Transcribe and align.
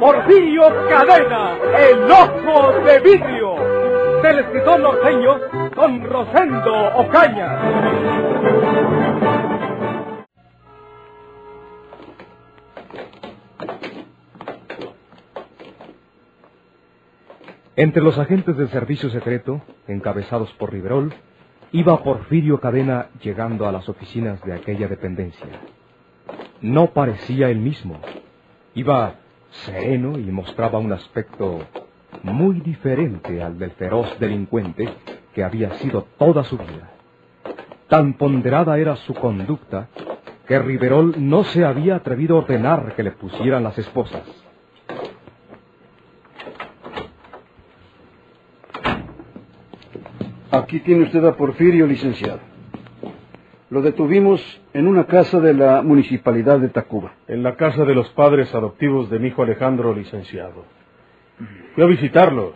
Porfirio 0.00 0.62
Cadena, 0.88 1.58
el 1.78 2.10
ojo 2.10 2.72
de 2.86 3.00
vidrio, 3.00 3.54
del 4.22 4.38
escritor 4.38 4.80
norteño 4.80 5.38
Don 5.76 6.02
Rosendo 6.04 6.72
Ocaña. 6.96 7.60
Entre 17.76 18.02
los 18.02 18.18
agentes 18.18 18.56
del 18.56 18.70
servicio 18.70 19.10
secreto, 19.10 19.60
encabezados 19.86 20.50
por 20.54 20.72
Riverol, 20.72 21.12
iba 21.72 22.02
Porfirio 22.02 22.58
Cadena 22.58 23.08
llegando 23.22 23.68
a 23.68 23.72
las 23.72 23.86
oficinas 23.90 24.42
de 24.44 24.54
aquella 24.54 24.88
dependencia. 24.88 25.60
No 26.62 26.86
parecía 26.86 27.50
el 27.50 27.58
mismo. 27.58 28.00
Iba 28.74 29.16
sereno 29.50 30.18
y 30.18 30.24
mostraba 30.30 30.78
un 30.78 30.92
aspecto 30.92 31.60
muy 32.22 32.60
diferente 32.60 33.42
al 33.42 33.58
del 33.58 33.70
feroz 33.72 34.18
delincuente 34.18 34.88
que 35.34 35.44
había 35.44 35.74
sido 35.74 36.06
toda 36.18 36.44
su 36.44 36.56
vida. 36.58 36.90
Tan 37.88 38.14
ponderada 38.14 38.78
era 38.78 38.96
su 38.96 39.14
conducta 39.14 39.88
que 40.46 40.58
Riverol 40.58 41.14
no 41.18 41.44
se 41.44 41.64
había 41.64 41.96
atrevido 41.96 42.36
a 42.36 42.38
ordenar 42.40 42.94
que 42.94 43.02
le 43.02 43.12
pusieran 43.12 43.62
las 43.62 43.78
esposas. 43.78 44.22
Aquí 50.50 50.80
tiene 50.80 51.04
usted 51.04 51.24
a 51.24 51.36
Porfirio, 51.36 51.86
licenciado. 51.86 52.40
Lo 53.70 53.82
detuvimos 53.82 54.40
en 54.72 54.88
una 54.88 55.06
casa 55.06 55.38
de 55.38 55.54
la 55.54 55.80
municipalidad 55.82 56.58
de 56.58 56.70
Tacuba. 56.70 57.12
En 57.28 57.44
la 57.44 57.54
casa 57.54 57.84
de 57.84 57.94
los 57.94 58.08
padres 58.10 58.52
adoptivos 58.52 59.08
de 59.10 59.20
mi 59.20 59.28
hijo 59.28 59.44
Alejandro, 59.44 59.94
licenciado. 59.94 60.64
Fui 61.74 61.84
a 61.84 61.86
visitarlo. 61.86 62.52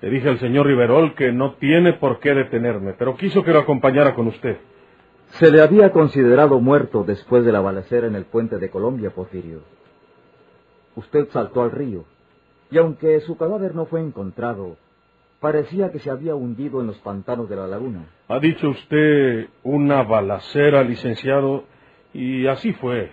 Le 0.00 0.10
dije 0.10 0.28
al 0.28 0.38
señor 0.38 0.68
Riverol 0.68 1.16
que 1.16 1.32
no 1.32 1.54
tiene 1.54 1.94
por 1.94 2.20
qué 2.20 2.34
detenerme, 2.34 2.92
pero 2.92 3.16
quiso 3.16 3.42
que 3.42 3.52
lo 3.52 3.58
acompañara 3.58 4.14
con 4.14 4.28
usted. 4.28 4.58
Se 5.40 5.50
le 5.50 5.60
había 5.60 5.90
considerado 5.90 6.60
muerto 6.60 7.02
después 7.02 7.44
de 7.44 7.50
la 7.50 7.60
balacera 7.60 8.06
en 8.06 8.14
el 8.14 8.24
puente 8.24 8.58
de 8.58 8.70
Colombia, 8.70 9.10
Porfirio. 9.10 9.62
Usted 10.94 11.30
saltó 11.30 11.62
al 11.62 11.72
río, 11.72 12.04
y 12.70 12.78
aunque 12.78 13.18
su 13.20 13.36
cadáver 13.36 13.74
no 13.74 13.86
fue 13.86 14.00
encontrado, 14.00 14.76
parecía 15.42 15.90
que 15.90 15.98
se 15.98 16.08
había 16.08 16.36
hundido 16.36 16.80
en 16.80 16.86
los 16.86 16.98
pantanos 16.98 17.50
de 17.50 17.56
la 17.56 17.66
laguna. 17.66 18.06
Ha 18.28 18.38
dicho 18.38 18.70
usted 18.70 19.48
una 19.64 20.04
balacera, 20.04 20.84
licenciado, 20.84 21.64
y 22.14 22.46
así 22.46 22.72
fue. 22.74 23.10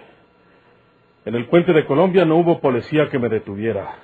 En 1.25 1.33
el 1.33 1.47
puente 1.47 1.73
de 1.73 1.85
Colombia 1.87 2.25
no 2.25 2.37
hubo 2.37 2.61
policía 2.61 3.09
que 3.09 3.17
me 3.17 3.29
detuviera. 3.29 3.95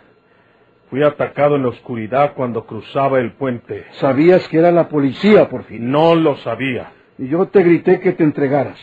Fui 0.90 1.04
atacado 1.04 1.56
en 1.56 1.62
la 1.62 1.70
oscuridad 1.70 2.34
cuando 2.34 2.66
cruzaba 2.66 3.20
el 3.20 3.34
puente. 3.34 3.86
¿Sabías 3.92 4.48
que 4.48 4.58
era 4.58 4.72
la 4.72 4.90
policía, 4.90 5.48
Porfirio? 5.48 5.88
No 5.88 6.16
lo 6.16 6.36
sabía. 6.38 6.94
Y 7.20 7.28
yo 7.28 7.46
te 7.48 7.64
grité 7.64 8.00
que 8.00 8.14
te 8.14 8.24
entregaras. 8.24 8.80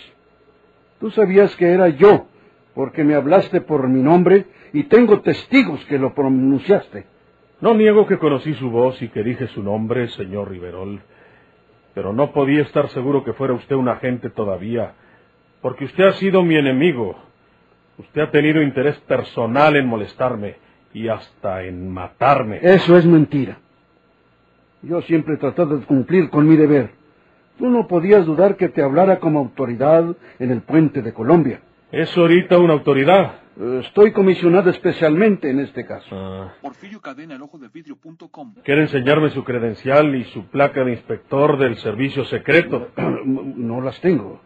Tú 1.00 1.10
sabías 1.10 1.54
que 1.56 1.66
era 1.66 1.88
yo, 1.88 2.26
porque 2.75 3.02
me 3.02 3.16
hablaste 3.16 3.60
por 3.60 3.88
mi 3.88 4.02
nombre 4.02 4.47
y 4.72 4.84
tengo 4.84 5.20
testigos 5.20 5.84
que 5.86 5.98
lo 5.98 6.14
pronunciaste. 6.14 7.11
No 7.62 7.74
niego 7.74 8.08
que 8.08 8.18
conocí 8.18 8.54
su 8.54 8.70
voz 8.70 9.00
y 9.02 9.08
que 9.08 9.22
dije 9.22 9.46
su 9.46 9.62
nombre, 9.62 10.08
señor 10.08 10.50
Riverol, 10.50 11.00
pero 11.94 12.12
no 12.12 12.32
podía 12.32 12.62
estar 12.62 12.88
seguro 12.88 13.22
que 13.22 13.34
fuera 13.34 13.54
usted 13.54 13.76
un 13.76 13.88
agente 13.88 14.30
todavía, 14.30 14.94
porque 15.60 15.84
usted 15.84 16.02
ha 16.02 16.12
sido 16.14 16.42
mi 16.42 16.56
enemigo. 16.56 17.14
Usted 17.98 18.20
ha 18.20 18.30
tenido 18.32 18.60
interés 18.60 18.98
personal 19.02 19.76
en 19.76 19.86
molestarme 19.86 20.56
y 20.92 21.06
hasta 21.06 21.62
en 21.62 21.88
matarme. 21.88 22.58
Eso 22.60 22.96
es 22.96 23.06
mentira. 23.06 23.58
Yo 24.82 25.00
siempre 25.02 25.34
he 25.34 25.38
tratado 25.38 25.78
de 25.78 25.86
cumplir 25.86 26.30
con 26.30 26.48
mi 26.48 26.56
deber. 26.56 26.90
Tú 27.58 27.68
no 27.70 27.86
podías 27.86 28.26
dudar 28.26 28.56
que 28.56 28.70
te 28.70 28.82
hablara 28.82 29.20
como 29.20 29.38
autoridad 29.38 30.16
en 30.40 30.50
el 30.50 30.62
puente 30.62 31.00
de 31.00 31.14
Colombia. 31.14 31.60
¿Es 31.92 32.18
ahorita 32.18 32.58
una 32.58 32.72
autoridad? 32.72 33.41
Estoy 33.56 34.12
comisionado 34.12 34.70
especialmente 34.70 35.50
en 35.50 35.60
este 35.60 35.84
caso. 35.84 36.08
Ah. 36.12 36.54
Porfirio 36.62 37.00
Cadena, 37.00 37.34
el 37.34 37.42
ojo 37.42 37.58
de 37.58 37.68
vidrio.com. 37.68 38.54
¿Quiere 38.64 38.82
enseñarme 38.82 39.30
su 39.30 39.44
credencial 39.44 40.14
y 40.14 40.24
su 40.24 40.46
placa 40.46 40.82
de 40.84 40.92
inspector 40.92 41.58
del 41.58 41.76
servicio 41.76 42.24
secreto? 42.24 42.88
No 43.24 43.80
las 43.80 44.00
tengo. 44.00 44.40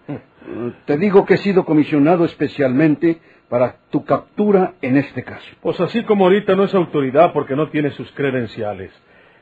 Te 0.85 0.99
digo 0.99 1.25
que 1.25 1.35
he 1.35 1.39
sido 1.39 1.65
comisionado 1.65 2.25
especialmente 2.25 3.21
para 3.49 3.77
tu 3.91 4.05
captura 4.05 4.75
en 4.83 4.97
este 4.97 5.25
caso. 5.25 5.47
Pues 5.61 5.81
así 5.81 6.05
como 6.05 6.25
ahorita 6.25 6.55
no 6.55 6.65
es 6.65 6.75
autoridad 6.75 7.33
porque 7.33 7.57
no 7.57 7.71
tiene 7.71 7.91
sus 7.91 8.11
credenciales. 8.13 8.93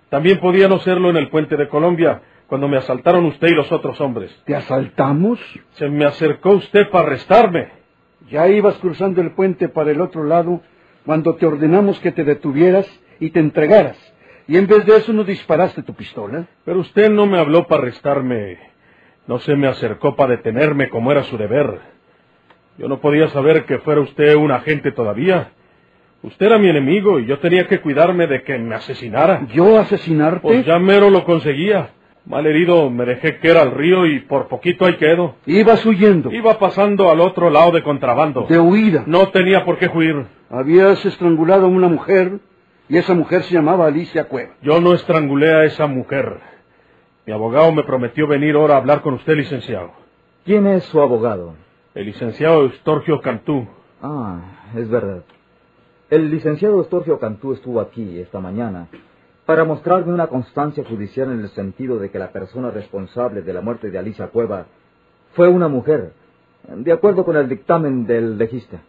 También 0.08 0.38
podía 0.38 0.68
no 0.68 0.78
serlo 0.78 1.10
en 1.10 1.16
el 1.16 1.28
puente 1.30 1.56
de 1.56 1.68
Colombia, 1.68 2.22
cuando 2.46 2.68
me 2.68 2.76
asaltaron 2.76 3.24
usted 3.24 3.48
y 3.48 3.54
los 3.54 3.72
otros 3.72 4.00
hombres. 4.00 4.30
¿Te 4.44 4.54
asaltamos? 4.54 5.40
Se 5.72 5.88
me 5.88 6.04
acercó 6.04 6.50
usted 6.50 6.88
para 6.90 7.08
arrestarme. 7.08 7.83
Ya 8.30 8.48
ibas 8.48 8.76
cruzando 8.78 9.20
el 9.20 9.32
puente 9.32 9.68
para 9.68 9.90
el 9.90 10.00
otro 10.00 10.24
lado 10.24 10.60
cuando 11.04 11.34
te 11.34 11.46
ordenamos 11.46 12.00
que 12.00 12.12
te 12.12 12.24
detuvieras 12.24 12.88
y 13.20 13.30
te 13.30 13.40
entregaras. 13.40 13.98
Y 14.46 14.56
en 14.56 14.66
vez 14.66 14.84
de 14.86 14.96
eso 14.96 15.12
no 15.12 15.24
disparaste 15.24 15.82
tu 15.82 15.94
pistola. 15.94 16.46
Pero 16.64 16.80
usted 16.80 17.10
no 17.10 17.26
me 17.26 17.38
habló 17.38 17.66
para 17.66 17.82
arrestarme. 17.82 18.58
No 19.26 19.38
se 19.38 19.56
me 19.56 19.66
acercó 19.66 20.16
para 20.16 20.36
detenerme 20.36 20.90
como 20.90 21.10
era 21.10 21.22
su 21.24 21.38
deber. 21.38 21.80
Yo 22.76 22.88
no 22.88 23.00
podía 23.00 23.28
saber 23.28 23.64
que 23.64 23.78
fuera 23.78 24.00
usted 24.00 24.34
un 24.34 24.50
agente 24.50 24.92
todavía. 24.92 25.52
Usted 26.22 26.46
era 26.46 26.58
mi 26.58 26.68
enemigo 26.68 27.20
y 27.20 27.26
yo 27.26 27.38
tenía 27.38 27.66
que 27.66 27.80
cuidarme 27.80 28.26
de 28.26 28.42
que 28.42 28.58
me 28.58 28.74
asesinara. 28.74 29.46
¿Yo 29.52 29.78
asesinarte? 29.78 30.40
Pues 30.40 30.66
ya 30.66 30.78
mero 30.78 31.10
lo 31.10 31.24
conseguía. 31.24 31.90
Mal 32.26 32.46
herido 32.46 32.88
me 32.88 33.04
dejé 33.04 33.38
que 33.38 33.50
era 33.50 33.60
al 33.60 33.72
río 33.72 34.06
y 34.06 34.20
por 34.20 34.48
poquito 34.48 34.86
ahí 34.86 34.96
quedo. 34.96 35.34
Ibas 35.44 35.84
huyendo. 35.84 36.32
Iba 36.32 36.58
pasando 36.58 37.10
al 37.10 37.20
otro 37.20 37.50
lado 37.50 37.72
de 37.72 37.82
contrabando. 37.82 38.46
De 38.48 38.58
huida. 38.58 39.04
No 39.06 39.28
tenía 39.28 39.64
por 39.64 39.76
qué 39.76 39.90
huir. 39.92 40.26
Habías 40.48 41.04
estrangulado 41.04 41.66
a 41.66 41.68
una 41.68 41.88
mujer 41.88 42.38
y 42.88 42.96
esa 42.96 43.14
mujer 43.14 43.42
se 43.42 43.54
llamaba 43.54 43.86
Alicia 43.86 44.24
Cueva. 44.24 44.54
Yo 44.62 44.80
no 44.80 44.94
estrangulé 44.94 45.52
a 45.52 45.64
esa 45.64 45.86
mujer. 45.86 46.40
Mi 47.26 47.32
abogado 47.34 47.72
me 47.72 47.84
prometió 47.84 48.26
venir 48.26 48.54
ahora 48.54 48.74
a 48.74 48.78
hablar 48.78 49.02
con 49.02 49.14
usted, 49.14 49.34
licenciado. 49.34 49.92
¿Quién 50.46 50.66
es 50.66 50.84
su 50.84 51.02
abogado? 51.02 51.54
El 51.94 52.06
licenciado 52.06 52.62
Eustorgio 52.62 53.20
Cantú. 53.20 53.66
Ah, 54.02 54.70
es 54.74 54.88
verdad. 54.88 55.24
El 56.08 56.30
licenciado 56.30 56.80
Estorgio 56.80 57.18
Cantú 57.18 57.52
estuvo 57.52 57.80
aquí 57.80 58.18
esta 58.18 58.40
mañana 58.40 58.88
para 59.46 59.64
mostrarme 59.64 60.12
una 60.12 60.28
constancia 60.28 60.84
judicial 60.84 61.30
en 61.30 61.40
el 61.40 61.48
sentido 61.50 61.98
de 61.98 62.10
que 62.10 62.18
la 62.18 62.32
persona 62.32 62.70
responsable 62.70 63.42
de 63.42 63.52
la 63.52 63.60
muerte 63.60 63.90
de 63.90 63.98
Alicia 63.98 64.28
Cueva 64.28 64.66
fue 65.34 65.48
una 65.48 65.68
mujer, 65.68 66.12
de 66.68 66.92
acuerdo 66.92 67.24
con 67.24 67.36
el 67.36 67.48
dictamen 67.48 68.06
del 68.06 68.38
legista. 68.38 68.80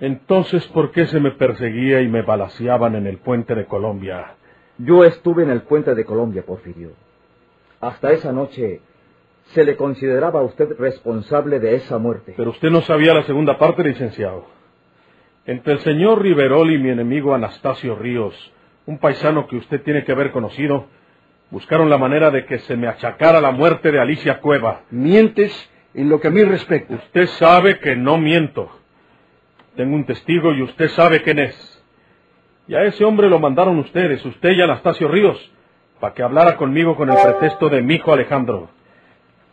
Entonces, 0.00 0.66
¿por 0.68 0.90
qué 0.90 1.06
se 1.06 1.20
me 1.20 1.30
perseguía 1.30 2.00
y 2.00 2.08
me 2.08 2.22
balaceaban 2.22 2.96
en 2.96 3.06
el 3.06 3.18
puente 3.18 3.54
de 3.54 3.66
Colombia? 3.66 4.34
Yo 4.78 5.04
estuve 5.04 5.44
en 5.44 5.50
el 5.50 5.62
puente 5.62 5.94
de 5.94 6.04
Colombia, 6.04 6.42
Porfirio. 6.44 6.90
Hasta 7.80 8.10
esa 8.10 8.32
noche 8.32 8.80
se 9.46 9.64
le 9.64 9.76
consideraba 9.76 10.40
a 10.40 10.44
usted 10.44 10.76
responsable 10.78 11.60
de 11.60 11.76
esa 11.76 11.98
muerte. 11.98 12.34
Pero 12.36 12.50
usted 12.50 12.70
no 12.70 12.80
sabía 12.82 13.14
la 13.14 13.22
segunda 13.24 13.58
parte, 13.58 13.84
licenciado. 13.84 14.44
Entre 15.46 15.74
el 15.74 15.80
señor 15.80 16.22
Riverol 16.22 16.70
y 16.70 16.78
mi 16.78 16.90
enemigo 16.90 17.34
Anastasio 17.34 17.96
Ríos, 17.96 18.34
un 18.86 18.98
paisano 18.98 19.46
que 19.46 19.56
usted 19.56 19.82
tiene 19.82 20.04
que 20.04 20.12
haber 20.12 20.32
conocido, 20.32 20.86
buscaron 21.50 21.88
la 21.90 21.98
manera 21.98 22.30
de 22.30 22.44
que 22.46 22.58
se 22.60 22.76
me 22.76 22.88
achacara 22.88 23.40
la 23.40 23.50
muerte 23.50 23.92
de 23.92 24.00
Alicia 24.00 24.40
Cueva. 24.40 24.82
Mientes 24.90 25.70
en 25.94 26.08
lo 26.08 26.20
que 26.20 26.28
a 26.28 26.30
mí 26.30 26.42
respecta. 26.42 26.94
Usted 26.94 27.26
sabe 27.26 27.78
que 27.78 27.94
no 27.94 28.18
miento. 28.18 28.70
Tengo 29.76 29.94
un 29.94 30.04
testigo 30.04 30.52
y 30.52 30.62
usted 30.62 30.88
sabe 30.88 31.22
quién 31.22 31.38
es. 31.38 31.84
Y 32.68 32.74
a 32.74 32.84
ese 32.84 33.04
hombre 33.04 33.28
lo 33.28 33.38
mandaron 33.38 33.78
ustedes, 33.78 34.24
usted 34.24 34.50
y 34.50 34.62
Anastasio 34.62 35.08
Ríos, 35.08 35.52
para 36.00 36.14
que 36.14 36.22
hablara 36.22 36.56
conmigo 36.56 36.96
con 36.96 37.10
el 37.10 37.16
pretexto 37.22 37.68
de 37.68 37.82
mi 37.82 37.94
hijo 37.94 38.12
Alejandro. 38.12 38.70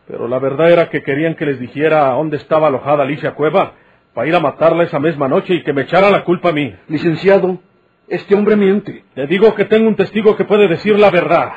Pero 0.06 0.26
la 0.28 0.38
verdad 0.38 0.70
era 0.70 0.90
que 0.90 1.02
querían 1.02 1.34
que 1.34 1.46
les 1.46 1.60
dijera 1.60 2.10
dónde 2.10 2.36
estaba 2.36 2.68
alojada 2.68 3.02
Alicia 3.02 3.34
Cueva, 3.34 3.74
para 4.14 4.26
ir 4.26 4.34
a 4.34 4.40
matarla 4.40 4.84
esa 4.84 4.98
misma 4.98 5.28
noche 5.28 5.54
y 5.54 5.62
que 5.62 5.72
me 5.72 5.82
echara 5.82 6.10
la 6.10 6.24
culpa 6.24 6.48
a 6.48 6.52
mí. 6.52 6.74
Licenciado, 6.88 7.58
Este 8.10 8.34
hombre 8.34 8.56
miente. 8.56 9.04
Le 9.14 9.28
digo 9.28 9.54
que 9.54 9.66
tengo 9.66 9.86
un 9.86 9.94
testigo 9.94 10.36
que 10.36 10.44
puede 10.44 10.66
decir 10.66 10.98
la 10.98 11.10
verdad. 11.10 11.52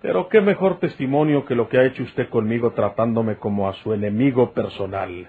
Pero 0.00 0.28
qué 0.28 0.40
mejor 0.40 0.78
testimonio 0.78 1.44
que 1.44 1.56
lo 1.56 1.68
que 1.68 1.78
ha 1.78 1.84
hecho 1.84 2.04
usted 2.04 2.28
conmigo 2.28 2.70
tratándome 2.74 3.38
como 3.38 3.68
a 3.68 3.72
su 3.74 3.92
enemigo 3.92 4.52
personal. 4.52 5.28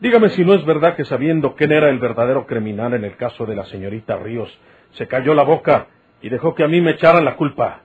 Dígame 0.00 0.30
si 0.30 0.46
no 0.46 0.54
es 0.54 0.64
verdad 0.64 0.96
que 0.96 1.04
sabiendo 1.04 1.54
quién 1.56 1.72
era 1.72 1.90
el 1.90 1.98
verdadero 1.98 2.46
criminal 2.46 2.94
en 2.94 3.04
el 3.04 3.16
caso 3.16 3.44
de 3.44 3.54
la 3.54 3.66
señorita 3.66 4.16
Ríos, 4.16 4.58
se 4.92 5.06
cayó 5.06 5.34
la 5.34 5.42
boca 5.42 5.88
y 6.22 6.30
dejó 6.30 6.54
que 6.54 6.64
a 6.64 6.68
mí 6.68 6.80
me 6.80 6.92
echaran 6.92 7.26
la 7.26 7.36
culpa. 7.36 7.82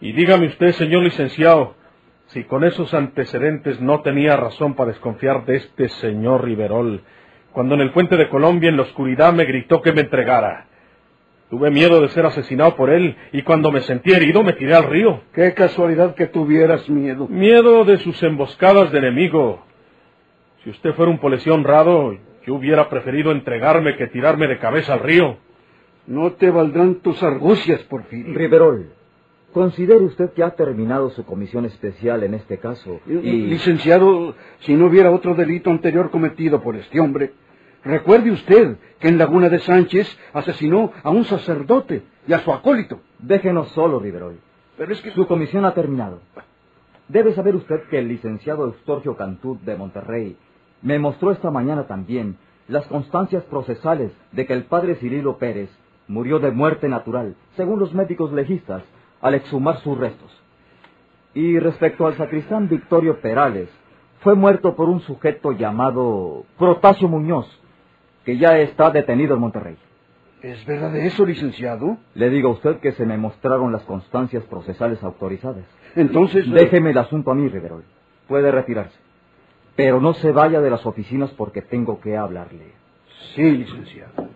Y 0.00 0.10
dígame 0.14 0.48
usted, 0.48 0.72
señor 0.72 1.04
licenciado, 1.04 1.76
si 2.26 2.42
con 2.42 2.64
esos 2.64 2.92
antecedentes 2.92 3.80
no 3.80 4.00
tenía 4.00 4.36
razón 4.36 4.74
para 4.74 4.90
desconfiar 4.90 5.44
de 5.44 5.58
este 5.58 5.88
señor 5.90 6.42
Riverol, 6.42 7.04
cuando 7.54 7.76
en 7.76 7.82
el 7.82 7.92
puente 7.92 8.16
de 8.16 8.28
Colombia 8.28 8.68
en 8.68 8.76
la 8.76 8.82
oscuridad 8.82 9.32
me 9.32 9.44
gritó 9.44 9.80
que 9.80 9.92
me 9.92 10.00
entregara. 10.00 10.66
Tuve 11.48 11.70
miedo 11.70 12.00
de 12.00 12.08
ser 12.08 12.26
asesinado 12.26 12.74
por 12.74 12.90
él 12.90 13.16
y 13.32 13.42
cuando 13.42 13.70
me 13.70 13.80
sentí 13.82 14.12
herido 14.12 14.42
me 14.42 14.54
tiré 14.54 14.74
al 14.74 14.90
río. 14.90 15.20
Qué 15.32 15.54
casualidad 15.54 16.16
que 16.16 16.26
tuvieras 16.26 16.90
miedo. 16.90 17.28
Miedo 17.28 17.84
de 17.84 17.98
sus 17.98 18.20
emboscadas 18.24 18.90
de 18.90 18.98
enemigo. 18.98 19.64
Si 20.64 20.70
usted 20.70 20.94
fuera 20.94 21.12
un 21.12 21.18
policía 21.18 21.54
honrado, 21.54 22.18
yo 22.44 22.54
hubiera 22.54 22.88
preferido 22.88 23.30
entregarme 23.30 23.96
que 23.96 24.08
tirarme 24.08 24.48
de 24.48 24.58
cabeza 24.58 24.94
al 24.94 25.00
río. 25.00 25.36
No 26.08 26.32
te 26.32 26.50
valdrán 26.50 26.96
tus 26.96 27.22
argucias, 27.22 27.80
Porfirio. 27.84 28.34
Riverol, 28.34 28.92
considere 29.52 30.02
usted 30.02 30.32
que 30.32 30.42
ha 30.42 30.50
terminado 30.50 31.10
su 31.10 31.24
comisión 31.24 31.66
especial 31.66 32.24
en 32.24 32.34
este 32.34 32.58
caso 32.58 33.00
y... 33.06 33.12
Licenciado, 33.12 34.34
si 34.60 34.74
no 34.74 34.86
hubiera 34.86 35.12
otro 35.12 35.36
delito 35.36 35.70
anterior 35.70 36.10
cometido 36.10 36.60
por 36.60 36.74
este 36.74 36.98
hombre, 36.98 37.30
recuerde 37.84 38.30
usted 38.30 38.76
que 38.98 39.08
en 39.08 39.18
Laguna 39.18 39.48
de 39.48 39.60
Sánchez 39.60 40.18
asesinó 40.32 40.92
a 41.02 41.10
un 41.10 41.24
sacerdote 41.24 42.02
y 42.26 42.32
a 42.32 42.40
su 42.40 42.52
acólito. 42.52 43.00
Déjenos 43.18 43.68
solo, 43.68 43.98
Riverol. 43.98 44.38
Pero 44.76 44.92
es 44.92 45.00
que... 45.00 45.10
Su 45.12 45.26
comisión 45.26 45.64
ha 45.64 45.74
terminado. 45.74 46.20
Debe 47.08 47.34
saber 47.34 47.54
usted 47.54 47.82
que 47.90 47.98
el 47.98 48.08
licenciado 48.08 48.64
Eustorgio 48.64 49.16
Cantú 49.16 49.58
de 49.62 49.76
Monterrey 49.76 50.36
me 50.82 50.98
mostró 50.98 51.30
esta 51.30 51.50
mañana 51.50 51.86
también 51.86 52.36
las 52.66 52.86
constancias 52.86 53.44
procesales 53.44 54.12
de 54.32 54.46
que 54.46 54.54
el 54.54 54.64
padre 54.64 54.96
Cirilo 54.96 55.36
Pérez 55.36 55.70
murió 56.08 56.38
de 56.38 56.50
muerte 56.50 56.88
natural, 56.88 57.36
según 57.56 57.78
los 57.78 57.94
médicos 57.94 58.32
legistas, 58.32 58.82
al 59.20 59.34
exhumar 59.34 59.80
sus 59.80 59.98
restos. 59.98 60.30
Y 61.34 61.58
respecto 61.58 62.06
al 62.06 62.16
sacristán 62.16 62.68
Victorio 62.68 63.20
Perales, 63.20 63.68
fue 64.20 64.34
muerto 64.34 64.74
por 64.74 64.88
un 64.88 65.00
sujeto 65.00 65.52
llamado 65.52 66.44
Protasio 66.58 67.08
Muñoz, 67.08 67.46
que 68.24 68.38
ya 68.38 68.58
está 68.58 68.90
detenido 68.90 69.34
en 69.34 69.40
Monterrey. 69.40 69.76
¿Es 70.42 70.64
verdad 70.66 70.94
eso, 70.96 71.24
licenciado? 71.24 71.96
Le 72.14 72.28
digo 72.28 72.50
a 72.50 72.52
usted 72.52 72.78
que 72.80 72.92
se 72.92 73.06
me 73.06 73.16
mostraron 73.16 73.72
las 73.72 73.82
constancias 73.84 74.44
procesales 74.44 75.02
autorizadas. 75.02 75.64
Entonces... 75.96 76.50
Déjeme 76.50 76.90
el 76.90 76.98
asunto 76.98 77.30
a 77.30 77.34
mí, 77.34 77.48
Riverol. 77.48 77.84
Puede 78.28 78.50
retirarse. 78.50 78.98
Pero 79.76 80.00
no 80.00 80.12
se 80.14 80.32
vaya 80.32 80.60
de 80.60 80.70
las 80.70 80.84
oficinas 80.84 81.30
porque 81.30 81.62
tengo 81.62 82.00
que 82.00 82.16
hablarle. 82.16 82.72
Sí, 83.34 83.42
licenciado. 83.42 84.28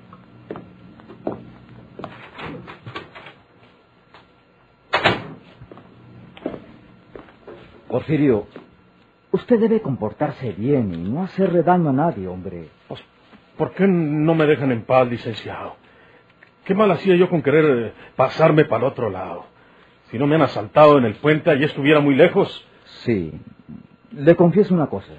Porfirio, 7.89 8.47
usted 9.33 9.59
debe 9.61 9.81
comportarse 9.81 10.53
bien 10.53 10.95
y 10.95 11.11
no 11.11 11.23
hacerle 11.23 11.63
daño 11.63 11.91
a 11.91 11.93
nadie, 11.93 12.29
hombre. 12.29 12.69
Pues, 12.87 13.03
¿por 13.59 13.73
qué 13.73 13.87
no 13.87 14.35
me 14.35 14.47
dejan 14.47 14.73
en 14.73 14.83
paz, 14.83 15.07
licenciado? 15.09 15.77
¿Qué 16.65 16.75
mal 16.75 16.91
hacía 16.91 17.17
yo 17.17 17.29
con 17.29 17.43
querer 17.43 17.65
eh, 17.65 17.93
pasarme 18.17 18.65
para 18.65 18.87
el 18.87 18.93
otro 18.93 19.11
lado? 19.11 19.45
Si 20.11 20.19
no 20.19 20.27
me 20.27 20.37
han 20.37 20.43
asaltado 20.43 20.97
en 20.97 21.05
el 21.05 21.17
puente 21.17 21.55
y 21.57 21.65
estuviera 21.65 22.01
muy 22.01 22.15
lejos. 22.15 22.67
Sí. 23.05 23.33
Le 24.13 24.37
confieso 24.37 24.73
una 24.75 24.87
cosa. 24.87 25.13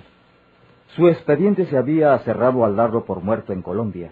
Su 0.95 1.07
expediente 1.07 1.65
se 1.65 1.77
había 1.77 2.18
cerrado 2.19 2.65
al 2.65 2.75
darlo 2.75 3.06
por 3.06 3.21
muerto 3.21 3.53
en 3.53 3.62
Colombia. 3.62 4.12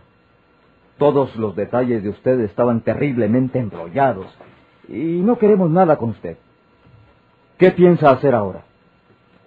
Todos 0.98 1.36
los 1.36 1.56
detalles 1.56 2.04
de 2.04 2.10
usted 2.10 2.40
estaban 2.42 2.82
terriblemente 2.82 3.60
embrollados 3.60 4.28
y 4.88 5.22
no 5.22 5.38
queremos 5.38 5.70
nada 5.70 5.98
con 5.98 6.10
usted. 6.10 6.38
¿Qué 7.58 7.72
piensa 7.72 8.12
hacer 8.12 8.36
ahora? 8.36 8.64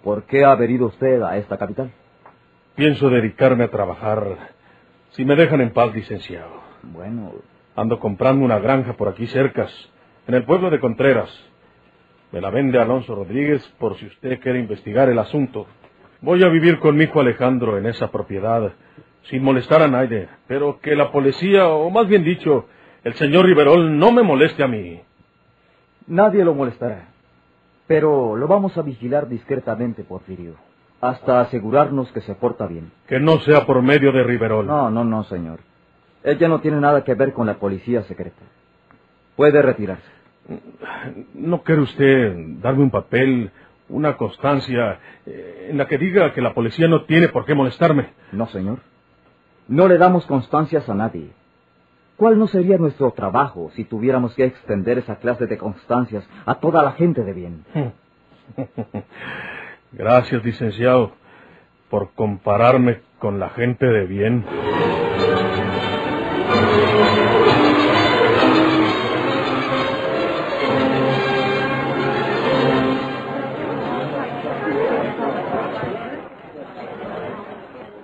¿Por 0.03 0.23
qué 0.23 0.43
ha 0.43 0.55
venido 0.55 0.87
usted 0.87 1.21
a 1.21 1.37
esta 1.37 1.57
capital? 1.57 1.91
Pienso 2.75 3.09
dedicarme 3.09 3.65
a 3.65 3.71
trabajar. 3.71 4.60
Si 5.11 5.25
me 5.25 5.35
dejan 5.35 5.61
en 5.61 5.71
paz, 5.71 5.93
licenciado. 5.93 6.61
Bueno, 6.83 7.33
Ando 7.75 7.99
comprando 7.99 8.43
una 8.43 8.59
granja 8.59 8.93
por 8.93 9.07
aquí 9.07 9.27
cercas, 9.27 9.71
en 10.27 10.35
el 10.35 10.43
pueblo 10.43 10.69
de 10.69 10.79
Contreras. 10.79 11.29
Me 12.31 12.41
la 12.41 12.49
vende 12.49 12.79
Alonso 12.79 13.15
Rodríguez 13.15 13.65
por 13.79 13.97
si 13.97 14.07
usted 14.07 14.39
quiere 14.41 14.59
investigar 14.59 15.09
el 15.09 15.19
asunto. 15.19 15.67
Voy 16.21 16.43
a 16.43 16.49
vivir 16.49 16.79
con 16.79 16.95
mi 16.95 17.05
hijo 17.05 17.21
Alejandro 17.21 17.77
en 17.77 17.85
esa 17.85 18.11
propiedad, 18.11 18.73
sin 19.23 19.41
molestar 19.41 19.81
a 19.81 19.87
nadie, 19.87 20.27
pero 20.47 20.79
que 20.79 20.95
la 20.95 21.11
policía, 21.11 21.69
o 21.69 21.89
más 21.89 22.07
bien 22.07 22.23
dicho, 22.23 22.67
el 23.03 23.13
señor 23.15 23.45
Riverol 23.45 23.97
no 23.97 24.11
me 24.11 24.21
moleste 24.21 24.63
a 24.63 24.67
mí. 24.67 25.01
nadie 26.07 26.43
lo 26.43 26.53
molestará. 26.53 27.07
Pero 27.87 28.35
lo 28.35 28.47
vamos 28.47 28.77
a 28.77 28.81
vigilar 28.81 29.27
discretamente, 29.27 30.03
Porfirio, 30.03 30.55
hasta 31.01 31.41
asegurarnos 31.41 32.11
que 32.11 32.21
se 32.21 32.35
porta 32.35 32.67
bien. 32.67 32.91
Que 33.07 33.19
no 33.19 33.39
sea 33.39 33.65
por 33.65 33.81
medio 33.81 34.11
de 34.11 34.23
Riverol. 34.23 34.67
No, 34.67 34.89
no, 34.89 35.03
no, 35.03 35.23
señor. 35.23 35.59
Ella 36.23 36.47
no 36.47 36.61
tiene 36.61 36.79
nada 36.79 37.03
que 37.03 37.15
ver 37.15 37.33
con 37.33 37.47
la 37.47 37.55
policía 37.55 38.03
secreta. 38.03 38.43
Puede 39.35 39.61
retirarse. 39.61 40.07
¿No 41.33 41.63
quiere 41.63 41.81
usted 41.81 42.35
darme 42.61 42.83
un 42.83 42.91
papel, 42.91 43.51
una 43.89 44.15
constancia, 44.15 44.99
eh, 45.25 45.69
en 45.71 45.77
la 45.77 45.87
que 45.87 45.97
diga 45.97 46.33
que 46.33 46.41
la 46.41 46.53
policía 46.53 46.87
no 46.87 47.05
tiene 47.05 47.29
por 47.29 47.45
qué 47.45 47.55
molestarme? 47.55 48.09
No, 48.31 48.47
señor. 48.47 48.79
No 49.67 49.87
le 49.87 49.97
damos 49.97 50.25
constancias 50.27 50.87
a 50.87 50.93
nadie. 50.93 51.31
¿Cuál 52.17 52.37
no 52.37 52.45
sería 52.45 52.77
nuestro 52.77 53.11
trabajo 53.11 53.71
si 53.73 53.83
tuviéramos 53.83 54.35
que 54.35 54.45
extender 54.45 54.99
esa 54.99 55.15
clase 55.15 55.47
de 55.47 55.57
constancias 55.57 56.27
a 56.45 56.55
toda 56.55 56.83
la 56.83 56.91
gente 56.91 57.23
de 57.23 57.33
bien? 57.33 57.65
Gracias, 59.93 60.43
licenciado, 60.45 61.11
por 61.89 62.11
compararme 62.13 63.01
con 63.19 63.39
la 63.39 63.49
gente 63.49 63.85
de 63.85 64.05
bien. 64.05 64.45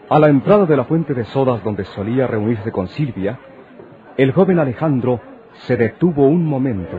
A 0.10 0.20
la 0.20 0.28
entrada 0.28 0.66
de 0.66 0.76
la 0.76 0.84
fuente 0.84 1.14
de 1.14 1.24
sodas 1.26 1.64
donde 1.64 1.86
solía 1.86 2.28
reunirse 2.28 2.70
con 2.70 2.90
Silvia, 2.90 3.40
el 4.18 4.34
joven 4.34 4.60
Alejandro 4.60 5.22
se 5.54 5.78
detuvo 5.78 6.28
un 6.28 6.46
momento, 6.46 6.98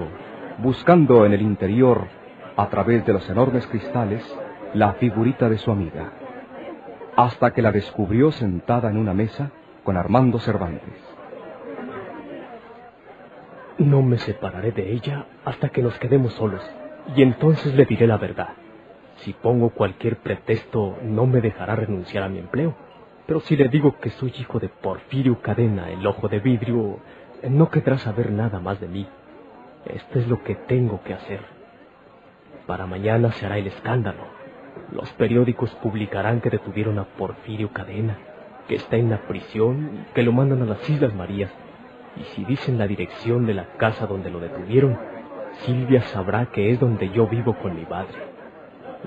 buscando 0.59 1.26
en 1.26 1.35
el 1.35 1.42
interior, 1.42 2.07
a 2.57 2.68
través 2.71 3.04
de 3.04 3.12
los 3.12 3.28
enormes 3.28 3.66
cristales, 3.66 4.25
la 4.75 4.94
figurita 4.94 5.48
de 5.48 5.58
su 5.58 5.70
amiga, 5.70 6.12
hasta 7.16 7.52
que 7.52 7.62
la 7.62 7.72
descubrió 7.72 8.30
sentada 8.32 8.90
en 8.90 8.98
una 8.98 9.14
mesa 9.14 9.50
con 9.82 9.96
Armando 9.96 10.38
Cervantes. 10.38 10.94
No 13.78 14.02
me 14.02 14.18
separaré 14.18 14.72
de 14.72 14.92
ella 14.92 15.26
hasta 15.44 15.68
que 15.70 15.82
nos 15.82 15.98
quedemos 15.98 16.32
solos, 16.34 16.62
y 17.16 17.22
entonces 17.22 17.75
le 17.75 17.87
diré 17.87 18.06
la 18.06 18.18
verdad. 18.18 18.50
Si 19.18 19.32
pongo 19.32 19.70
cualquier 19.70 20.16
pretexto, 20.18 20.98
no 21.02 21.26
me 21.26 21.40
dejará 21.40 21.75
renunciar 21.75 22.25
a 22.25 22.28
mi 22.28 22.38
empleo. 22.38 22.75
Pero 23.26 23.40
si 23.40 23.56
le 23.56 23.68
digo 23.68 23.98
que 23.98 24.10
soy 24.10 24.32
hijo 24.38 24.58
de 24.58 24.68
Porfirio 24.68 25.40
Cadena, 25.42 25.90
el 25.90 26.06
ojo 26.06 26.28
de 26.28 26.40
vidrio, 26.40 26.98
no 27.48 27.68
querrá 27.70 27.98
saber 27.98 28.30
nada 28.30 28.60
más 28.60 28.80
de 28.80 28.88
mí. 28.88 29.08
Esto 29.87 30.18
es 30.18 30.28
lo 30.28 30.42
que 30.44 30.54
tengo 30.54 31.02
que 31.02 31.14
hacer. 31.14 31.40
Para 32.66 32.87
mañana 32.87 33.32
se 33.32 33.46
hará 33.46 33.58
el 33.58 33.66
escándalo. 33.66 34.38
Los 34.92 35.12
periódicos 35.12 35.71
publicarán 35.83 36.40
que 36.40 36.50
detuvieron 36.50 36.99
a 36.99 37.04
Porfirio 37.04 37.71
Cadena, 37.73 38.16
que 38.66 38.76
está 38.76 38.97
en 38.97 39.11
la 39.11 39.18
prisión, 39.28 40.07
que 40.14 40.23
lo 40.23 40.33
mandan 40.33 40.62
a 40.62 40.66
las 40.66 40.88
Islas 40.88 41.14
Marías. 41.14 41.50
Y 42.16 42.23
si 42.35 42.45
dicen 42.45 42.78
la 42.78 42.87
dirección 42.87 43.47
de 43.47 43.54
la 43.54 43.66
casa 43.76 44.07
donde 44.07 44.30
lo 44.30 44.40
detuvieron, 44.40 44.99
Silvia 45.66 46.02
sabrá 46.02 46.47
que 46.47 46.71
es 46.71 46.80
donde 46.80 47.11
yo 47.11 47.26
vivo 47.26 47.54
con 47.59 47.75
mi 47.75 47.85
padre. 47.85 48.16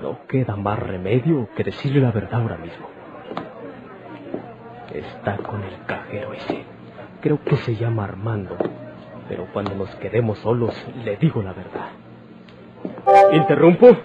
No 0.00 0.18
queda 0.26 0.56
más 0.56 0.78
remedio 0.78 1.48
que 1.56 1.64
decirle 1.64 2.00
la 2.00 2.12
verdad 2.12 2.40
ahora 2.40 2.56
mismo. 2.56 2.86
Está 4.92 5.36
con 5.38 5.62
el 5.62 5.84
cajero 5.86 6.32
ese. 6.32 6.62
Creo 7.20 7.42
que 7.42 7.56
se 7.56 7.76
llama 7.76 8.04
Armando. 8.04 8.56
Pero 9.28 9.46
cuando 9.52 9.74
nos 9.74 9.94
quedemos 9.96 10.38
solos, 10.38 10.74
le 11.04 11.16
digo 11.16 11.42
la 11.42 11.52
verdad. 11.52 11.90
¿Interrumpo? 13.32 13.96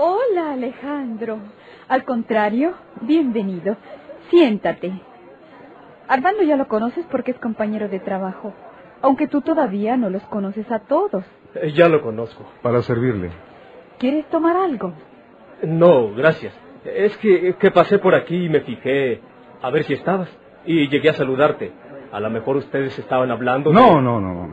Hola, 0.00 0.52
Alejandro. 0.52 1.40
Al 1.88 2.04
contrario, 2.04 2.74
bienvenido. 3.00 3.76
Siéntate. 4.30 4.92
Armando 6.06 6.44
ya 6.44 6.56
lo 6.56 6.68
conoces 6.68 7.04
porque 7.10 7.32
es 7.32 7.38
compañero 7.40 7.88
de 7.88 7.98
trabajo, 7.98 8.54
aunque 9.02 9.26
tú 9.26 9.40
todavía 9.40 9.96
no 9.96 10.08
los 10.08 10.22
conoces 10.28 10.70
a 10.70 10.78
todos. 10.78 11.24
Eh, 11.56 11.72
ya 11.72 11.88
lo 11.88 12.00
conozco. 12.00 12.44
Para 12.62 12.80
servirle. 12.82 13.30
¿Quieres 13.98 14.24
tomar 14.30 14.56
algo? 14.56 14.92
No, 15.64 16.14
gracias. 16.14 16.54
Es 16.84 17.16
que, 17.16 17.56
que 17.58 17.70
pasé 17.72 17.98
por 17.98 18.14
aquí 18.14 18.44
y 18.44 18.48
me 18.48 18.60
fijé 18.60 19.20
a 19.60 19.68
ver 19.70 19.82
si 19.82 19.94
estabas. 19.94 20.28
Y 20.64 20.88
llegué 20.88 21.10
a 21.10 21.14
saludarte. 21.14 21.72
A 22.12 22.20
lo 22.20 22.30
mejor 22.30 22.58
ustedes 22.58 22.96
estaban 23.00 23.32
hablando. 23.32 23.70
de- 23.70 23.74
No, 23.74 24.00
no, 24.00 24.20
no. 24.20 24.48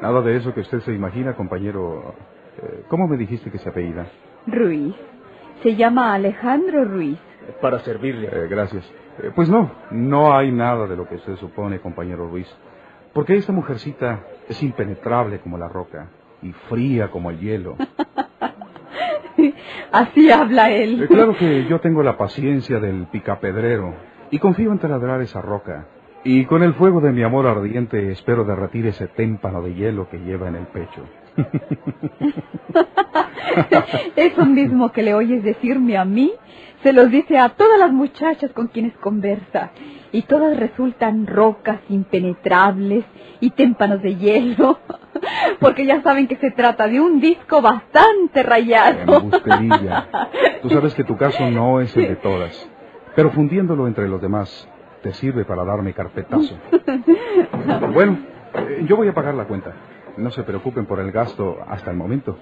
Nada 0.00 0.22
de 0.22 0.36
eso 0.36 0.54
que 0.54 0.60
usted 0.60 0.78
se 0.82 0.92
imagina, 0.92 1.34
compañero. 1.34 2.14
Eh, 2.62 2.84
¿Cómo 2.88 3.08
me 3.08 3.16
dijiste 3.16 3.50
que 3.50 3.58
se 3.58 3.68
apellida? 3.68 4.06
Ruiz. 4.46 4.94
Se 5.62 5.76
llama 5.76 6.14
Alejandro 6.14 6.84
Ruiz. 6.84 7.18
Para 7.60 7.80
servirle. 7.80 8.28
Eh, 8.28 8.46
gracias. 8.48 8.84
Eh, 9.22 9.30
pues 9.34 9.48
no, 9.48 9.70
no 9.90 10.36
hay 10.36 10.52
nada 10.52 10.86
de 10.86 10.96
lo 10.96 11.08
que 11.08 11.16
usted 11.16 11.36
supone, 11.36 11.80
compañero 11.80 12.28
Ruiz. 12.28 12.48
Porque 13.12 13.36
esta 13.36 13.52
mujercita 13.52 14.24
es 14.48 14.62
impenetrable 14.62 15.40
como 15.40 15.56
la 15.56 15.68
roca 15.68 16.08
y 16.42 16.52
fría 16.68 17.10
como 17.10 17.30
el 17.30 17.40
hielo. 17.40 17.76
Así 19.92 20.30
habla 20.30 20.70
él. 20.70 21.02
Eh, 21.02 21.06
claro 21.06 21.36
que 21.36 21.64
yo 21.64 21.80
tengo 21.80 22.02
la 22.02 22.18
paciencia 22.18 22.78
del 22.78 23.06
picapedrero 23.06 23.94
y 24.30 24.38
confío 24.38 24.72
en 24.72 24.78
taladrar 24.78 25.22
esa 25.22 25.40
roca. 25.40 25.86
Y 26.24 26.44
con 26.44 26.62
el 26.62 26.74
fuego 26.74 27.00
de 27.00 27.12
mi 27.12 27.22
amor 27.22 27.46
ardiente 27.46 28.10
espero 28.10 28.44
derretir 28.44 28.86
ese 28.86 29.06
témpano 29.06 29.62
de 29.62 29.74
hielo 29.74 30.08
que 30.08 30.18
lleva 30.18 30.48
en 30.48 30.56
el 30.56 30.66
pecho. 30.66 31.04
Eso 34.16 34.46
mismo 34.46 34.92
que 34.92 35.02
le 35.02 35.14
oyes 35.14 35.42
decirme 35.42 35.96
a 35.96 36.04
mí, 36.04 36.32
se 36.82 36.92
los 36.92 37.10
dice 37.10 37.38
a 37.38 37.50
todas 37.50 37.78
las 37.78 37.92
muchachas 37.92 38.50
con 38.52 38.68
quienes 38.68 38.96
conversa. 38.98 39.70
Y 40.12 40.22
todas 40.22 40.56
resultan 40.56 41.26
rocas 41.26 41.80
impenetrables 41.88 43.04
y 43.40 43.50
témpanos 43.50 44.02
de 44.02 44.16
hielo. 44.16 44.78
Porque 45.60 45.84
ya 45.84 46.02
saben 46.02 46.28
que 46.28 46.36
se 46.36 46.50
trata 46.50 46.86
de 46.86 47.00
un 47.00 47.20
disco 47.20 47.60
bastante 47.60 48.42
rayado. 48.42 49.16
Embusterilla. 49.16 50.08
Tú 50.62 50.70
sabes 50.70 50.94
que 50.94 51.04
tu 51.04 51.16
caso 51.16 51.50
no 51.50 51.80
es 51.80 51.96
el 51.96 52.08
de 52.08 52.16
todas. 52.16 52.70
Pero 53.14 53.30
fundiéndolo 53.30 53.86
entre 53.86 54.08
los 54.08 54.20
demás, 54.20 54.68
te 55.02 55.12
sirve 55.14 55.44
para 55.44 55.64
darme 55.64 55.92
carpetazo. 55.92 56.56
Bueno, 57.92 58.18
eh, 58.54 58.84
yo 58.86 58.96
voy 58.96 59.08
a 59.08 59.14
pagar 59.14 59.34
la 59.34 59.44
cuenta. 59.44 59.72
No 60.16 60.30
se 60.30 60.42
preocupen 60.42 60.86
por 60.86 61.00
el 61.00 61.12
gasto 61.12 61.58
hasta 61.68 61.90
el 61.90 61.96
momento. 61.96 62.38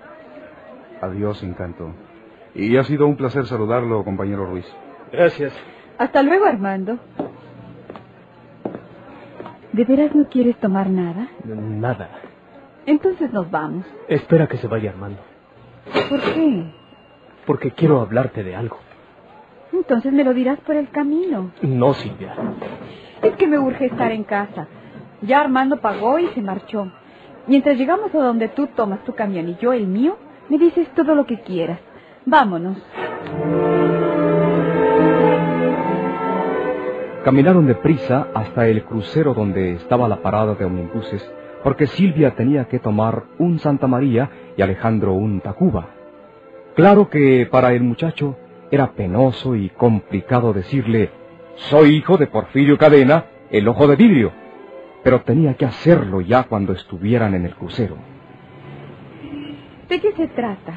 Adiós, 1.00 1.42
encanto. 1.42 1.92
Y 2.54 2.76
ha 2.76 2.84
sido 2.84 3.06
un 3.06 3.16
placer 3.16 3.46
saludarlo, 3.46 4.04
compañero 4.04 4.46
Ruiz. 4.46 4.66
Gracias. 5.12 5.52
Hasta 5.98 6.22
luego, 6.22 6.44
Armando. 6.46 6.98
¿De 9.72 9.84
veras 9.84 10.14
no 10.14 10.28
quieres 10.28 10.56
tomar 10.58 10.88
nada? 10.88 11.28
Nada. 11.44 12.10
Entonces 12.86 13.32
nos 13.32 13.50
vamos. 13.50 13.84
Espera 14.08 14.46
que 14.46 14.56
se 14.58 14.68
vaya 14.68 14.90
Armando. 14.90 15.18
¿Por 16.08 16.20
qué? 16.20 16.72
Porque 17.46 17.72
quiero 17.72 18.00
hablarte 18.00 18.44
de 18.44 18.54
algo. 18.54 18.78
Entonces 19.72 20.12
me 20.12 20.22
lo 20.22 20.32
dirás 20.32 20.60
por 20.60 20.76
el 20.76 20.88
camino. 20.90 21.50
No, 21.62 21.92
Silvia. 21.94 22.34
Es 23.22 23.34
que 23.36 23.48
me 23.48 23.58
urge 23.58 23.86
estar 23.86 24.12
en 24.12 24.22
casa. 24.22 24.68
Ya 25.22 25.40
Armando 25.40 25.80
pagó 25.80 26.20
y 26.20 26.28
se 26.28 26.40
marchó. 26.42 26.92
Mientras 27.46 27.76
llegamos 27.76 28.14
a 28.14 28.18
donde 28.18 28.48
tú 28.48 28.68
tomas 28.68 29.04
tu 29.04 29.14
camión 29.14 29.48
y 29.48 29.56
yo 29.60 29.72
el 29.72 29.86
mío, 29.86 30.16
me 30.48 30.58
dices 30.58 30.88
todo 30.94 31.14
lo 31.14 31.26
que 31.26 31.40
quieras. 31.40 31.78
Vámonos. 32.24 32.78
Caminaron 37.22 37.66
deprisa 37.66 38.28
hasta 38.34 38.66
el 38.66 38.84
crucero 38.84 39.34
donde 39.34 39.72
estaba 39.72 40.08
la 40.08 40.22
parada 40.22 40.54
de 40.54 40.64
omnibuses, 40.64 41.30
porque 41.62 41.86
Silvia 41.86 42.34
tenía 42.34 42.66
que 42.66 42.78
tomar 42.78 43.24
un 43.38 43.58
Santa 43.58 43.86
María 43.86 44.30
y 44.56 44.62
Alejandro 44.62 45.12
un 45.12 45.40
Tacuba. 45.40 45.88
Claro 46.74 47.08
que 47.08 47.46
para 47.50 47.72
el 47.72 47.82
muchacho 47.82 48.36
era 48.70 48.92
penoso 48.92 49.54
y 49.54 49.68
complicado 49.70 50.52
decirle, 50.52 51.10
soy 51.56 51.96
hijo 51.96 52.16
de 52.16 52.26
Porfirio 52.26 52.76
Cadena, 52.76 53.26
el 53.50 53.68
ojo 53.68 53.86
de 53.86 53.96
vidrio, 53.96 54.32
pero 55.04 55.20
tenía 55.20 55.54
que 55.54 55.66
hacerlo 55.66 56.20
ya 56.22 56.44
cuando 56.44 56.72
estuvieran 56.72 57.34
en 57.34 57.44
el 57.44 57.54
crucero. 57.54 57.96
¿De 59.88 60.00
qué 60.00 60.12
se 60.12 60.26
trata? 60.28 60.72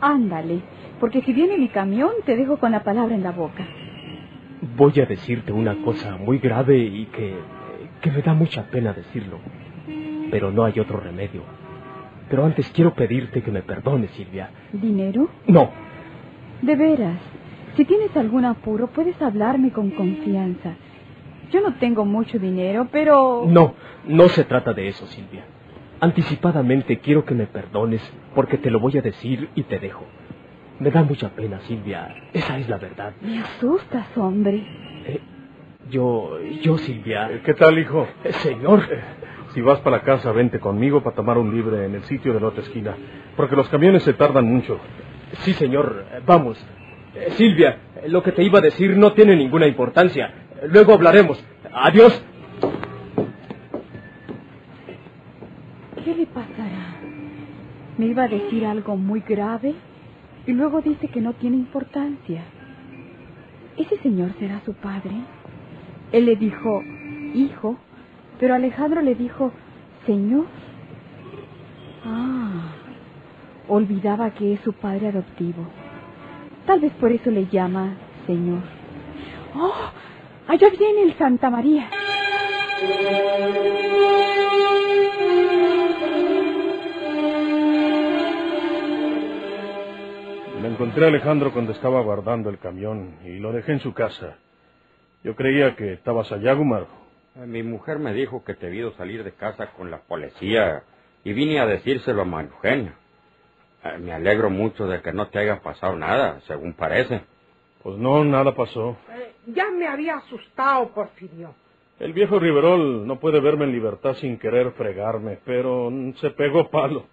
Ándale, 0.00 0.60
porque 1.00 1.22
si 1.22 1.32
viene 1.32 1.58
mi 1.58 1.68
camión 1.68 2.12
te 2.24 2.36
dejo 2.36 2.56
con 2.56 2.70
la 2.70 2.84
palabra 2.84 3.14
en 3.14 3.22
la 3.22 3.32
boca. 3.32 3.66
Voy 4.76 4.98
a 5.00 5.06
decirte 5.06 5.52
una 5.52 5.74
cosa 5.82 6.16
muy 6.16 6.38
grave 6.38 6.78
y 6.78 7.06
que, 7.06 7.34
que 8.00 8.10
me 8.12 8.22
da 8.22 8.32
mucha 8.32 8.62
pena 8.70 8.92
decirlo. 8.92 9.38
Pero 10.30 10.52
no 10.52 10.64
hay 10.64 10.78
otro 10.78 11.00
remedio. 11.00 11.42
Pero 12.30 12.46
antes 12.46 12.70
quiero 12.70 12.94
pedirte 12.94 13.42
que 13.42 13.50
me 13.50 13.62
perdones, 13.62 14.12
Silvia. 14.12 14.50
¿Dinero? 14.72 15.28
No, 15.48 15.70
De 16.62 16.76
veras. 16.76 17.18
Si 17.76 17.84
tienes 17.84 18.16
algún 18.16 18.44
apuro, 18.44 18.86
puedes 18.86 19.20
hablarme 19.20 19.72
con 19.72 19.90
confianza. 19.90 20.76
Yo 21.52 21.60
no 21.60 21.74
tengo 21.74 22.04
mucho 22.04 22.38
dinero, 22.38 22.88
pero... 22.90 23.44
no, 23.46 23.74
no 24.06 24.28
se 24.28 24.44
trata 24.44 24.72
de 24.72 24.88
eso, 24.88 25.06
Silvia. 25.06 25.44
Anticipadamente 26.00 26.98
quiero 26.98 27.24
que 27.24 27.34
me 27.34 27.46
perdones 27.46 28.02
porque 28.34 28.58
te 28.58 28.70
lo 28.70 28.80
voy 28.80 28.98
a 28.98 29.02
decir 29.02 29.50
y 29.54 29.62
te 29.64 29.78
dejo. 29.78 30.04
Me 30.80 30.90
da 30.90 31.02
mucha 31.04 31.28
pena, 31.28 31.60
Silvia. 31.60 32.08
Esa 32.32 32.58
es 32.58 32.68
la 32.68 32.78
verdad. 32.78 33.12
Me 33.20 33.38
asustas, 33.38 34.06
hombre. 34.16 34.64
Eh, 35.06 35.20
yo, 35.90 36.40
yo, 36.62 36.76
Silvia. 36.78 37.30
Eh, 37.30 37.42
¿Qué 37.44 37.54
tal, 37.54 37.78
hijo? 37.78 38.06
Eh, 38.24 38.32
señor. 38.32 38.80
Eh, 38.90 39.00
Si 39.54 39.60
vas 39.60 39.78
para 39.80 39.98
la 39.98 40.02
casa, 40.02 40.32
vente 40.32 40.58
conmigo 40.58 41.02
para 41.02 41.14
tomar 41.14 41.36
un 41.38 41.54
libre 41.54 41.84
en 41.84 41.94
el 41.94 42.02
sitio 42.04 42.32
de 42.32 42.40
la 42.40 42.48
otra 42.48 42.62
esquina. 42.62 42.96
Porque 43.36 43.54
los 43.54 43.68
camiones 43.68 44.02
se 44.02 44.14
tardan 44.14 44.46
mucho. 44.46 44.78
Sí, 45.42 45.52
señor. 45.52 46.06
Eh, 46.10 46.20
Vamos. 46.26 46.58
Eh, 47.14 47.30
Silvia, 47.32 47.76
eh, 48.02 48.08
lo 48.08 48.22
que 48.22 48.32
te 48.32 48.42
iba 48.42 48.58
a 48.58 48.62
decir 48.62 48.96
no 48.96 49.12
tiene 49.12 49.36
ninguna 49.36 49.66
importancia. 49.66 50.41
Luego 50.68 50.92
hablaremos. 50.92 51.42
Adiós. 51.72 52.22
¿Qué 56.04 56.14
le 56.14 56.26
pasará? 56.26 56.96
Me 57.98 58.06
iba 58.06 58.24
a 58.24 58.28
decir 58.28 58.66
algo 58.66 58.96
muy 58.96 59.20
grave 59.20 59.74
y 60.46 60.52
luego 60.52 60.80
dice 60.80 61.08
que 61.08 61.20
no 61.20 61.34
tiene 61.34 61.56
importancia. 61.56 62.42
¿Ese 63.76 63.98
señor 63.98 64.32
será 64.38 64.60
su 64.64 64.74
padre? 64.74 65.12
Él 66.12 66.26
le 66.26 66.36
dijo, 66.36 66.82
hijo, 67.34 67.76
pero 68.38 68.54
Alejandro 68.54 69.00
le 69.02 69.14
dijo, 69.14 69.52
señor. 70.06 70.46
Ah, 72.04 72.72
olvidaba 73.68 74.30
que 74.30 74.54
es 74.54 74.60
su 74.60 74.72
padre 74.72 75.08
adoptivo. 75.08 75.64
Tal 76.66 76.80
vez 76.80 76.92
por 76.94 77.12
eso 77.12 77.30
le 77.30 77.46
llama 77.46 77.94
señor. 78.26 78.62
¡Oh! 79.54 80.01
Allá 80.48 80.68
viene 80.70 81.02
el 81.02 81.16
Santa 81.18 81.50
María. 81.50 81.88
Me 90.60 90.68
encontré 90.68 91.04
a 91.04 91.08
Alejandro 91.08 91.52
cuando 91.52 91.72
estaba 91.72 92.00
guardando 92.02 92.48
el 92.50 92.58
camión 92.58 93.16
y 93.24 93.38
lo 93.38 93.52
dejé 93.52 93.72
en 93.72 93.80
su 93.80 93.92
casa. 93.94 94.36
Yo 95.24 95.34
creía 95.34 95.74
que 95.76 95.92
estabas 95.94 96.30
allá, 96.30 96.52
Gumaro. 96.52 96.86
Mi 97.46 97.62
mujer 97.62 97.98
me 97.98 98.12
dijo 98.12 98.44
que 98.44 98.54
te 98.54 98.68
vio 98.68 98.92
salir 98.92 99.24
de 99.24 99.32
casa 99.32 99.68
con 99.72 99.90
la 99.90 99.98
policía 100.02 100.82
y 101.24 101.32
vine 101.32 101.60
a 101.60 101.66
decírselo 101.66 102.22
a 102.22 102.24
María 102.26 102.50
Eugenia. 102.50 102.94
Eh, 103.84 103.98
Me 103.98 104.12
alegro 104.12 104.50
mucho 104.50 104.86
de 104.86 105.00
que 105.00 105.12
no 105.12 105.28
te 105.28 105.38
haya 105.38 105.60
pasado 105.60 105.96
nada, 105.96 106.40
según 106.46 106.74
parece. 106.74 107.22
Pues 107.82 107.96
no, 107.98 108.24
nada 108.24 108.54
pasó. 108.54 108.96
Eh, 109.10 109.32
ya 109.46 109.70
me 109.70 109.86
había 109.86 110.16
asustado, 110.16 110.88
Porfirio. 110.88 111.54
El 111.98 112.12
viejo 112.12 112.38
Riverol 112.38 113.06
no 113.06 113.18
puede 113.20 113.40
verme 113.40 113.64
en 113.64 113.72
libertad 113.72 114.14
sin 114.14 114.38
querer 114.38 114.72
fregarme, 114.72 115.38
pero 115.44 115.92
se 116.16 116.30
pegó 116.30 116.68
palo, 116.70 117.06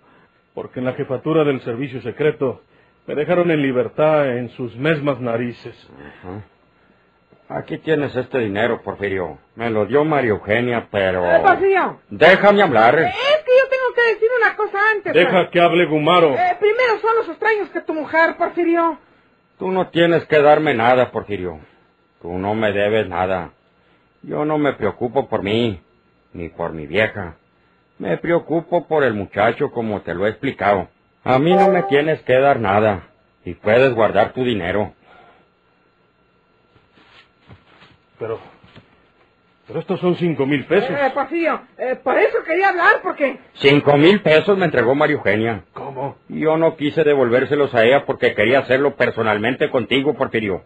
porque 0.54 0.80
en 0.80 0.86
la 0.86 0.94
jefatura 0.94 1.44
del 1.44 1.62
servicio 1.62 2.02
secreto 2.02 2.62
me 3.06 3.16
dejaron 3.16 3.52
en 3.52 3.62
libertad 3.62 4.38
en 4.38 4.50
sus 4.50 4.76
mismas 4.76 5.20
narices. 5.20 5.76
Ajá. 6.24 6.44
Aquí 7.50 7.80
tienes 7.80 8.16
este 8.16 8.38
dinero, 8.38 8.80
Porfirio. 8.84 9.40
Me 9.56 9.72
lo 9.72 9.88
dio 9.88 10.06
María 10.06 10.30
Eugenia, 10.30 10.88
pero... 10.92 11.26
Eh, 11.26 11.40
Porfirio. 11.40 12.00
Déjame 12.08 12.62
hablar. 12.62 13.00
Eh, 13.00 13.08
es 13.08 13.44
que 13.44 13.52
yo 13.58 13.70
tengo 13.70 13.96
que 13.96 14.14
decir 14.14 14.30
una 14.40 14.56
cosa 14.56 14.78
antes. 14.92 15.14
Deja 15.14 15.32
pues. 15.32 15.50
que 15.50 15.60
hable 15.60 15.86
Gumaro. 15.88 16.36
Eh, 16.36 16.58
primero 16.60 17.00
son 17.02 17.16
los 17.16 17.30
extraños 17.30 17.70
que 17.72 17.82
tu 17.82 17.96
mujer, 17.96 18.38
Porfirio. 18.38 19.00
Tú 19.60 19.72
no 19.72 19.90
tienes 19.90 20.26
que 20.26 20.42
darme 20.42 20.74
nada, 20.74 21.12
Porfirio. 21.12 21.60
Tú 22.22 22.38
no 22.38 22.56
me 22.56 22.72
debes 22.72 23.10
nada. 23.10 23.52
Yo 24.22 24.46
no 24.46 24.58
me 24.58 24.72
preocupo 24.72 25.28
por 25.28 25.44
mí, 25.44 25.82
ni 26.32 26.48
por 26.48 26.72
mi 26.72 26.88
vieja. 26.88 27.36
Me 27.98 28.18
preocupo 28.18 28.88
por 28.88 29.04
el 29.04 29.14
muchacho 29.14 29.70
como 29.72 30.02
te 30.02 30.14
lo 30.14 30.26
he 30.26 30.30
explicado. 30.30 30.88
A 31.26 31.40
mí 31.40 31.54
no 31.54 31.70
me 31.70 31.84
tienes 31.84 32.22
que 32.22 32.40
dar 32.40 32.62
nada. 32.62 33.10
Y 33.44 33.54
puedes 33.54 33.94
guardar 33.94 34.32
tu 34.32 34.46
dinero. 34.46 34.94
Pero, 38.18 38.40
Pero 39.70 39.82
estos 39.82 40.00
son 40.00 40.16
cinco 40.16 40.48
mil 40.48 40.66
pesos. 40.66 40.90
Eh, 40.90 41.12
Porfirio, 41.14 41.62
eh, 41.78 41.96
por 42.04 42.18
eso 42.18 42.40
quería 42.44 42.70
hablar, 42.70 43.02
porque... 43.04 43.38
Cinco 43.54 43.98
mil 43.98 44.20
pesos 44.24 44.58
me 44.58 44.66
entregó 44.66 44.96
María 44.96 45.18
Eugenia. 45.18 45.64
¿Cómo? 45.74 46.18
Yo 46.28 46.58
no 46.58 46.76
quise 46.76 47.04
devolvérselos 47.04 47.76
a 47.76 47.86
ella 47.86 48.04
porque 48.04 48.34
quería 48.34 48.60
hacerlo 48.60 48.96
personalmente 48.96 49.70
contigo, 49.70 50.16
Porfirio. 50.16 50.64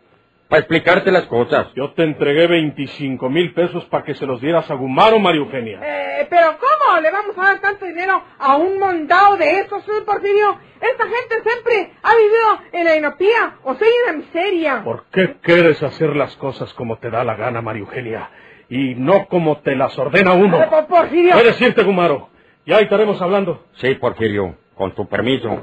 Para 0.48 0.62
explicarte 0.62 1.12
las 1.12 1.26
cosas. 1.26 1.68
Yo 1.76 1.92
te 1.92 2.04
entregué 2.04 2.48
25 2.48 3.30
mil 3.30 3.54
pesos 3.54 3.84
para 3.86 4.06
que 4.06 4.16
se 4.16 4.26
los 4.26 4.40
dieras 4.40 4.72
a 4.72 4.76
Gumaro, 4.76 5.20
María 5.20 5.42
Eugenia. 5.42 5.82
Eh, 5.84 6.26
pero 6.30 6.58
¿cómo 6.58 7.02
le 7.02 7.12
vamos 7.12 7.38
a 7.38 7.42
dar 7.42 7.60
tanto 7.60 7.86
dinero 7.86 8.24
a 8.40 8.56
un 8.56 8.80
mondado 8.80 9.36
de 9.36 9.60
esos, 9.60 9.84
eh, 9.86 10.02
Porfirio? 10.06 10.58
Esta 10.80 11.04
gente 11.04 11.42
siempre 11.44 11.92
ha 12.04 12.16
vivido 12.16 12.60
en 12.72 12.86
la 12.86 12.96
inopía, 12.96 13.56
o 13.64 13.76
sea, 13.76 13.86
en 13.86 14.06
la 14.16 14.24
miseria. 14.24 14.82
¿Por 14.86 15.08
qué 15.12 15.36
quieres 15.42 15.84
hacer 15.84 16.16
las 16.16 16.38
cosas 16.38 16.74
como 16.74 17.00
te 17.00 17.10
da 17.10 17.26
la 17.26 17.36
gana, 17.36 17.62
María 17.62 17.82
Eugenia? 17.82 18.30
Y 18.76 18.96
no 18.96 19.28
como 19.28 19.58
te 19.60 19.76
las 19.76 19.98
ordena 20.00 20.34
uno. 20.34 20.68
Por- 20.68 20.88
Porfirio. 20.88 21.34
Puedes 21.34 21.62
irte, 21.62 21.84
Gumaro. 21.84 22.30
Ya 22.66 22.80
estaremos 22.80 23.22
hablando. 23.22 23.66
Sí, 23.76 23.94
Porfirio, 23.96 24.56
con 24.76 24.96
tu 24.96 25.08
permiso. 25.08 25.62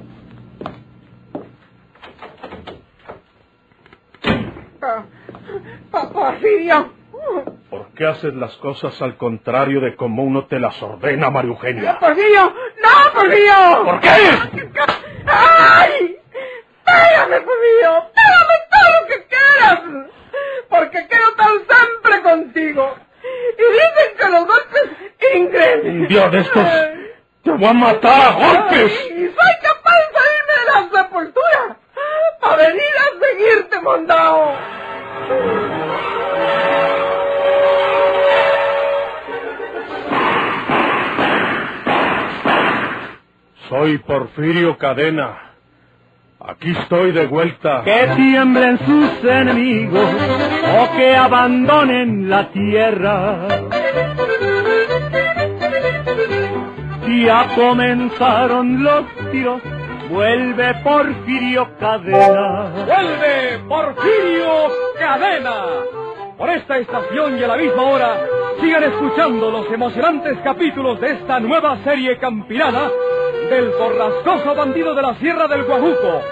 Pa- 5.90 6.08
Porfirio. 6.12 6.92
¿Por 7.68 7.88
qué 7.94 8.06
haces 8.06 8.34
las 8.34 8.56
cosas 8.56 9.00
al 9.02 9.16
contrario 9.16 9.80
de 9.80 9.94
como 9.96 10.22
uno 10.24 10.46
te 10.46 10.58
las 10.58 10.80
ordena, 10.82 11.30
María 11.30 11.50
Eugenia? 11.50 11.98
Porfirio. 11.98 12.44
¡No, 12.82 13.12
Porfirio! 13.12 13.84
¿Por 13.84 14.00
qué? 14.00 14.08
¡Ay! 15.26 16.16
¡Pégame, 16.84 17.40
Porfirio! 17.40 18.04
¡Pégame 18.14 18.56
todo 18.70 19.00
lo 19.00 19.06
que 19.08 19.26
quieras! 19.26 20.06
Porque 20.68 21.06
quiero 21.08 21.24
estar 21.30 21.46
siempre 21.48 21.99
contigo. 22.30 22.94
Y 23.58 23.72
dicen 23.72 24.16
que 24.18 24.28
los 24.30 24.46
golpes 24.46 24.90
ingren. 25.34 26.00
Un 26.00 26.08
día 26.08 26.28
de 26.28 26.38
estos 26.40 26.66
te 27.42 27.50
voy 27.50 27.66
a 27.66 27.72
matar 27.72 28.20
a 28.22 28.30
golpes. 28.32 28.92
Y 29.10 29.26
soy 29.26 29.54
capaz 29.62 29.96
de 29.96 30.06
salirme 30.16 30.54
de 30.58 30.64
la 30.72 31.02
sepultura 31.02 31.76
para 32.40 32.56
venir 32.56 32.94
a 32.98 33.26
seguirte, 33.26 33.80
mondao. 33.80 34.56
Soy 43.68 43.98
Porfirio 43.98 44.76
Cadena. 44.78 45.52
Aquí 46.40 46.72
estoy 46.72 47.12
de 47.12 47.26
vuelta. 47.26 47.82
Que 47.84 48.10
tiemblen 48.16 48.78
sus 48.78 49.24
enemigos 49.24 50.10
o 50.78 50.96
que 50.96 51.16
abandonen 51.16 52.30
la 52.30 52.50
tierra. 52.50 53.48
Ya 57.24 57.48
comenzaron 57.54 58.82
los 58.82 59.04
tiros, 59.30 59.60
vuelve 60.10 60.74
Porfirio 60.82 61.68
Cadena. 61.78 62.70
¡Vuelve 62.86 63.58
Porfirio 63.68 64.68
Cadena! 64.98 65.54
Por 66.38 66.48
esta 66.48 66.78
estación 66.78 67.38
y 67.38 67.44
a 67.44 67.48
la 67.48 67.56
misma 67.56 67.82
hora, 67.82 68.20
sigan 68.60 68.84
escuchando 68.84 69.50
los 69.50 69.70
emocionantes 69.70 70.38
capítulos 70.42 70.98
de 71.00 71.10
esta 71.10 71.40
nueva 71.40 71.76
serie 71.84 72.16
campirana 72.18 72.90
del 73.50 73.70
borrascoso 73.70 74.54
bandido 74.54 74.94
de 74.94 75.02
la 75.02 75.14
Sierra 75.16 75.46
del 75.46 75.64
Guajuco, 75.64 76.22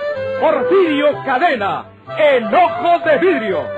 Porfirio 0.41 1.09
Cadena, 1.27 1.85
el 2.19 2.47
ojo 2.55 2.99
de 3.05 3.19
vidrio. 3.19 3.78